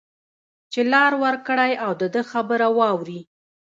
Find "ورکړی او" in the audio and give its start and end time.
1.23-1.91